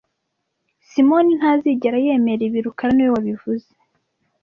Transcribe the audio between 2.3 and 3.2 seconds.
ibi rukara niwe